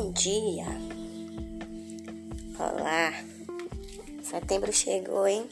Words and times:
Bom 0.00 0.12
dia! 0.12 0.64
Olá! 2.56 3.12
Setembro 4.22 4.72
chegou, 4.72 5.26
hein? 5.26 5.48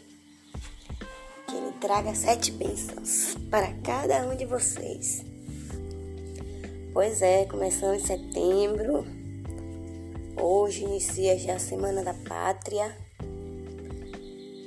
Que 1.49 1.57
ele 1.57 1.73
traga 1.81 2.15
sete 2.15 2.53
bênçãos 2.53 3.37
para 3.51 3.73
cada 3.83 4.25
um 4.25 4.37
de 4.37 4.45
vocês. 4.45 5.25
Pois 6.93 7.23
é, 7.23 7.45
começando 7.47 7.97
em 7.97 8.05
setembro. 8.05 9.05
Hoje 10.41 10.85
inicia 10.85 11.37
já 11.37 11.57
a 11.57 11.59
Semana 11.59 12.05
da 12.05 12.15
Pátria. 12.15 12.97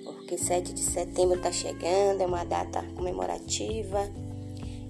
Porque 0.03 0.37
7 0.37 0.73
de 0.73 0.81
setembro 0.81 1.37
está 1.37 1.53
chegando, 1.53 2.19
é 2.19 2.25
uma 2.25 2.43
data 2.43 2.83
comemorativa, 2.97 4.11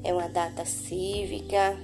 é 0.04 0.12
uma 0.12 0.28
data 0.28 0.66
cívica 0.66 1.78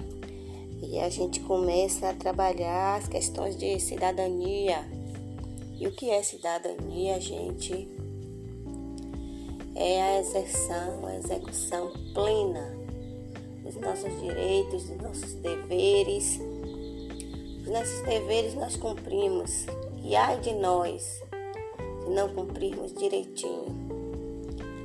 e 0.82 1.00
a 1.00 1.10
gente 1.10 1.40
começa 1.42 2.10
a 2.10 2.14
trabalhar 2.14 2.98
as 2.98 3.08
questões 3.08 3.58
de 3.58 3.80
cidadania. 3.80 4.84
E 5.78 5.88
o 5.88 5.92
que 5.92 6.10
é 6.10 6.22
cidadania, 6.24 7.20
gente? 7.20 7.88
É 9.74 10.02
a 10.02 10.20
exerção, 10.20 11.06
a 11.06 11.16
execução 11.16 11.92
plena 12.14 12.76
dos 13.62 13.76
nossos 13.76 14.22
direitos, 14.22 14.84
dos 14.86 15.02
nossos 15.02 15.34
deveres. 15.34 16.40
Os 17.62 17.68
nossos 17.68 18.02
deveres 18.02 18.54
nós 18.56 18.76
cumprimos. 18.78 19.66
E 20.04 20.16
ai 20.16 20.40
de 20.40 20.54
nós 20.54 21.22
se 22.04 22.10
não 22.10 22.30
cumprirmos 22.30 22.94
direitinho. 22.94 23.76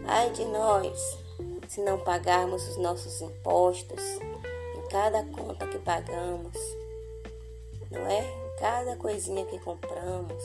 Ai 0.06 0.30
de 0.30 0.44
nós 0.46 1.18
se 1.68 1.80
não 1.82 1.98
pagarmos 1.98 2.68
os 2.68 2.76
nossos 2.78 3.20
impostos 3.20 4.02
cada 4.90 5.22
conta 5.22 5.68
que 5.68 5.78
pagamos, 5.78 6.56
não 7.92 8.00
é? 8.08 8.22
Cada 8.58 8.96
coisinha 8.96 9.46
que 9.46 9.58
compramos. 9.60 10.42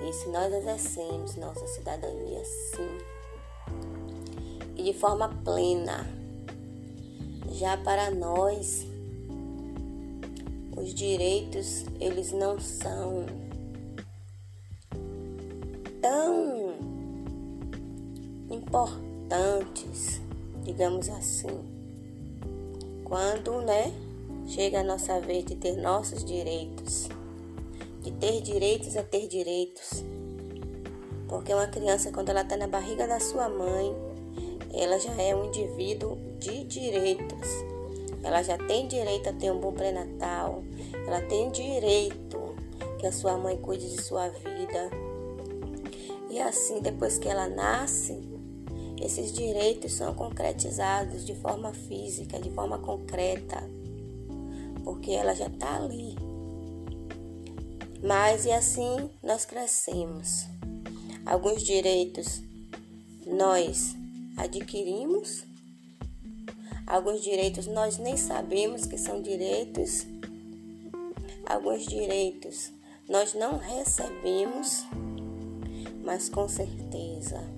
E 0.00 0.12
se 0.12 0.28
nós 0.30 0.52
exercemos 0.52 1.36
nossa 1.36 1.66
cidadania 1.66 2.42
sim, 2.44 2.98
e 4.74 4.84
de 4.84 4.94
forma 4.94 5.28
plena, 5.44 6.08
já 7.52 7.76
para 7.76 8.10
nós, 8.10 8.86
os 10.74 10.94
direitos, 10.94 11.84
eles 12.00 12.32
não 12.32 12.58
são 12.58 13.26
tão 16.00 16.74
importantes, 18.50 20.22
digamos 20.64 21.10
assim 21.10 21.77
quando, 23.08 23.62
né, 23.62 23.92
chega 24.46 24.80
a 24.80 24.84
nossa 24.84 25.20
vez 25.20 25.44
de 25.44 25.56
ter 25.56 25.76
nossos 25.76 26.24
direitos, 26.24 27.08
de 28.02 28.10
ter 28.12 28.40
direitos 28.42 28.96
a 28.96 29.02
ter 29.02 29.26
direitos. 29.26 30.04
Porque 31.26 31.52
uma 31.52 31.66
criança, 31.66 32.10
quando 32.12 32.30
ela 32.30 32.42
está 32.42 32.56
na 32.56 32.66
barriga 32.66 33.06
da 33.06 33.20
sua 33.20 33.48
mãe, 33.48 33.94
ela 34.72 34.98
já 34.98 35.12
é 35.20 35.34
um 35.34 35.46
indivíduo 35.46 36.16
de 36.38 36.64
direitos. 36.64 37.48
Ela 38.22 38.42
já 38.42 38.58
tem 38.58 38.88
direito 38.88 39.28
a 39.28 39.32
ter 39.32 39.50
um 39.50 39.60
bom 39.60 39.72
pré-natal, 39.72 40.62
ela 41.06 41.20
tem 41.22 41.50
direito 41.50 42.56
que 42.98 43.06
a 43.06 43.12
sua 43.12 43.36
mãe 43.36 43.56
cuide 43.56 43.88
de 43.90 44.02
sua 44.02 44.28
vida. 44.28 44.90
E 46.28 46.40
assim, 46.40 46.80
depois 46.80 47.16
que 47.18 47.28
ela 47.28 47.48
nasce, 47.48 48.37
esses 49.00 49.32
direitos 49.32 49.92
são 49.92 50.14
concretizados 50.14 51.24
de 51.24 51.34
forma 51.34 51.72
física, 51.72 52.40
de 52.40 52.50
forma 52.50 52.78
concreta, 52.78 53.62
porque 54.84 55.12
ela 55.12 55.34
já 55.34 55.46
está 55.46 55.76
ali. 55.76 56.16
Mas 58.02 58.44
e 58.44 58.50
assim 58.50 59.10
nós 59.22 59.44
crescemos. 59.44 60.46
Alguns 61.24 61.62
direitos 61.62 62.42
nós 63.26 63.94
adquirimos, 64.36 65.44
alguns 66.86 67.22
direitos 67.22 67.66
nós 67.66 67.98
nem 67.98 68.16
sabemos 68.16 68.86
que 68.86 68.96
são 68.96 69.20
direitos, 69.20 70.06
alguns 71.46 71.86
direitos 71.86 72.72
nós 73.08 73.34
não 73.34 73.58
recebemos, 73.58 74.84
mas 76.02 76.28
com 76.28 76.48
certeza 76.48 77.57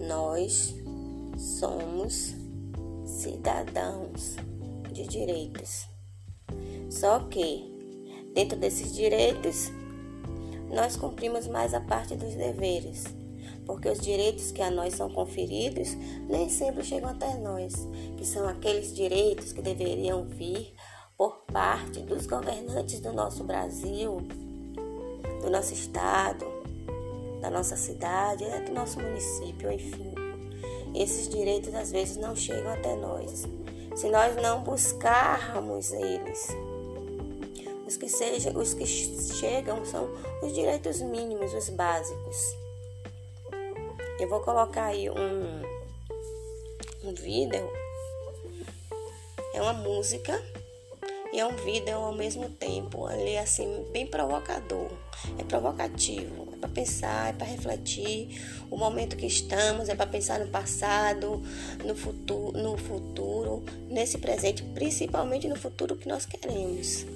nós 0.00 0.74
somos 1.36 2.34
cidadãos 3.04 4.36
de 4.92 5.06
direitos. 5.06 5.86
Só 6.90 7.20
que, 7.20 7.70
dentro 8.34 8.58
desses 8.58 8.94
direitos, 8.94 9.70
nós 10.70 10.96
cumprimos 10.96 11.46
mais 11.46 11.74
a 11.74 11.80
parte 11.80 12.16
dos 12.16 12.34
deveres, 12.34 13.04
porque 13.66 13.88
os 13.88 14.00
direitos 14.00 14.50
que 14.50 14.62
a 14.62 14.70
nós 14.70 14.94
são 14.94 15.10
conferidos 15.10 15.94
nem 16.28 16.48
sempre 16.48 16.82
chegam 16.82 17.10
até 17.10 17.36
nós, 17.38 17.74
que 18.16 18.24
são 18.24 18.48
aqueles 18.48 18.94
direitos 18.94 19.52
que 19.52 19.62
deveriam 19.62 20.24
vir 20.24 20.74
por 21.16 21.44
parte 21.52 22.00
dos 22.00 22.26
governantes 22.26 23.00
do 23.00 23.12
nosso 23.12 23.44
Brasil, 23.44 24.18
do 25.42 25.50
nosso 25.50 25.74
estado, 25.74 26.46
da 27.40 27.50
nossa 27.50 27.76
cidade, 27.76 28.44
é 28.44 28.60
do 28.60 28.72
nosso 28.72 29.00
município, 29.00 29.70
enfim. 29.70 30.14
Esses 30.94 31.28
direitos 31.28 31.74
às 31.74 31.90
vezes 31.90 32.16
não 32.16 32.34
chegam 32.34 32.72
até 32.72 32.94
nós. 32.96 33.46
Se 33.96 34.08
nós 34.08 34.36
não 34.36 34.62
buscarmos 34.62 35.92
eles, 35.92 36.48
os 37.86 37.96
que, 37.96 38.06
os 38.06 38.74
que 38.74 38.86
chegam 38.86 39.84
são 39.84 40.08
os 40.42 40.52
direitos 40.52 41.00
mínimos, 41.00 41.52
os 41.54 41.68
básicos. 41.70 42.56
Eu 44.18 44.28
vou 44.28 44.40
colocar 44.40 44.86
aí 44.86 45.10
um, 45.10 45.62
um 47.08 47.14
vídeo, 47.14 47.68
é 49.54 49.62
uma 49.62 49.72
música 49.72 50.40
e 51.32 51.38
é 51.38 51.46
um 51.46 51.56
vídeo 51.56 51.96
ao 51.96 52.14
mesmo 52.14 52.48
tempo, 52.48 53.06
ali 53.06 53.36
assim, 53.38 53.86
bem 53.92 54.06
provocador, 54.06 54.90
é 55.38 55.44
provocativo 55.44 56.50
para 56.60 56.68
pensar, 56.68 57.30
é 57.30 57.32
para 57.32 57.46
refletir. 57.46 58.40
O 58.70 58.76
momento 58.76 59.16
que 59.16 59.26
estamos 59.26 59.88
é 59.88 59.94
para 59.94 60.06
pensar 60.06 60.38
no 60.38 60.48
passado, 60.48 61.42
no 61.84 61.96
futuro, 61.96 62.56
no 62.56 62.76
futuro, 62.76 63.64
nesse 63.88 64.18
presente, 64.18 64.62
principalmente 64.62 65.48
no 65.48 65.56
futuro 65.56 65.96
que 65.96 66.06
nós 66.06 66.26
queremos. 66.26 67.06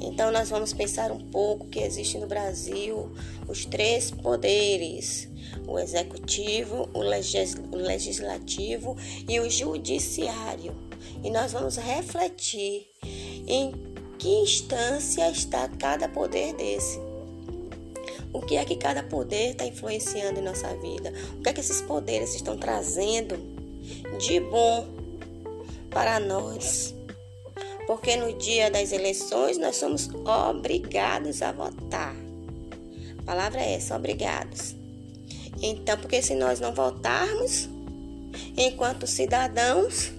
Então 0.00 0.30
nós 0.30 0.50
vamos 0.50 0.72
pensar 0.72 1.10
um 1.10 1.20
pouco 1.30 1.66
que 1.66 1.80
existe 1.80 2.18
no 2.18 2.26
Brasil 2.26 3.10
os 3.48 3.64
três 3.64 4.10
poderes: 4.10 5.28
o 5.66 5.78
executivo, 5.78 6.88
o 6.92 7.00
legislativo 7.76 8.96
e 9.28 9.40
o 9.40 9.50
judiciário. 9.50 10.74
E 11.22 11.30
nós 11.30 11.52
vamos 11.52 11.76
refletir 11.76 12.86
em 13.46 13.72
que 14.18 14.28
instância 14.28 15.30
está 15.30 15.68
cada 15.68 16.08
poder 16.08 16.54
desse. 16.54 16.98
O 18.32 18.40
que 18.40 18.56
é 18.56 18.64
que 18.64 18.76
cada 18.76 19.02
poder 19.02 19.50
está 19.50 19.64
influenciando 19.64 20.40
em 20.40 20.42
nossa 20.42 20.74
vida? 20.76 21.12
O 21.38 21.42
que 21.42 21.50
é 21.50 21.52
que 21.52 21.60
esses 21.60 21.80
poderes 21.80 22.34
estão 22.34 22.56
trazendo 22.56 23.36
de 24.18 24.40
bom 24.40 24.88
para 25.90 26.18
nós? 26.18 26.94
Porque 27.86 28.16
no 28.16 28.32
dia 28.38 28.70
das 28.70 28.92
eleições 28.92 29.58
nós 29.58 29.76
somos 29.76 30.08
obrigados 30.08 31.42
a 31.42 31.52
votar. 31.52 32.14
A 33.18 33.22
palavra 33.22 33.60
é 33.60 33.74
essa, 33.74 33.96
obrigados. 33.96 34.74
Então, 35.62 35.96
porque 35.98 36.20
se 36.22 36.34
nós 36.34 36.60
não 36.60 36.74
votarmos, 36.74 37.68
enquanto 38.56 39.06
cidadãos, 39.06 40.12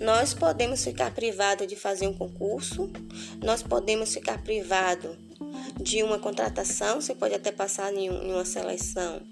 nós 0.00 0.34
podemos 0.34 0.84
ficar 0.84 1.14
privados 1.14 1.66
de 1.66 1.76
fazer 1.76 2.06
um 2.06 2.14
concurso, 2.14 2.90
nós 3.42 3.62
podemos 3.62 4.12
ficar 4.12 4.42
privados 4.42 5.16
de 5.80 6.02
uma 6.02 6.18
contratação, 6.18 7.00
você 7.00 7.14
pode 7.14 7.34
até 7.34 7.50
passar 7.50 7.92
em 7.92 8.10
uma 8.10 8.44
seleção. 8.44 9.22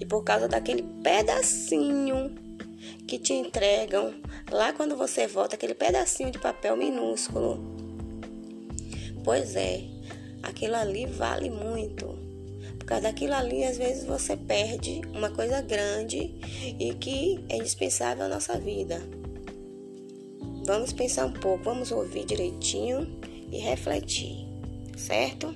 E 0.00 0.04
por 0.04 0.22
causa 0.22 0.48
daquele 0.48 0.82
pedacinho 1.02 2.49
que 3.06 3.18
te 3.18 3.32
entregam 3.32 4.14
lá 4.50 4.72
quando 4.72 4.96
você 4.96 5.26
vota, 5.26 5.56
aquele 5.56 5.74
pedacinho 5.74 6.30
de 6.30 6.38
papel 6.38 6.76
minúsculo. 6.76 7.58
Pois 9.24 9.54
é, 9.56 9.84
aquilo 10.42 10.76
ali 10.76 11.06
vale 11.06 11.50
muito. 11.50 12.18
Por 12.78 12.84
causa 12.86 13.04
daquilo 13.04 13.34
ali, 13.34 13.64
às 13.64 13.76
vezes 13.76 14.04
você 14.04 14.36
perde 14.36 15.00
uma 15.12 15.30
coisa 15.30 15.60
grande 15.60 16.34
e 16.78 16.94
que 16.94 17.44
é 17.48 17.56
indispensável 17.56 18.24
à 18.24 18.28
nossa 18.28 18.58
vida. 18.58 19.00
Vamos 20.64 20.92
pensar 20.92 21.26
um 21.26 21.32
pouco, 21.32 21.64
vamos 21.64 21.90
ouvir 21.90 22.24
direitinho 22.24 23.06
e 23.50 23.58
refletir, 23.58 24.46
certo? 24.96 25.54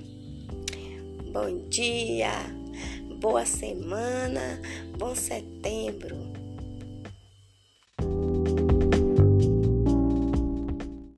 Bom 1.31 1.67
dia, 1.69 2.31
boa 3.19 3.45
semana, 3.45 4.61
bom 4.97 5.15
setembro. 5.15 6.34